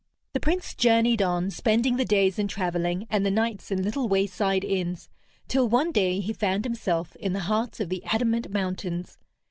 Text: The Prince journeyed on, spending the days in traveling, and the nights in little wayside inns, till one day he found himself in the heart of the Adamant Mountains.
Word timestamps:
The 0.33 0.39
Prince 0.39 0.73
journeyed 0.73 1.21
on, 1.21 1.51
spending 1.51 1.97
the 1.97 2.05
days 2.05 2.39
in 2.39 2.47
traveling, 2.47 3.05
and 3.11 3.23
the 3.23 3.29
nights 3.29 3.69
in 3.69 3.83
little 3.83 4.07
wayside 4.09 4.63
inns, 4.63 5.11
till 5.47 5.69
one 5.69 5.91
day 5.91 6.19
he 6.19 6.33
found 6.33 6.65
himself 6.65 7.15
in 7.17 7.33
the 7.33 7.41
heart 7.41 7.79
of 7.79 7.89
the 7.89 8.03
Adamant 8.05 8.49
Mountains. 8.49 9.19